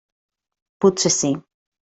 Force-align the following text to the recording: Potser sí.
Potser 0.85 1.13
sí. 1.19 1.31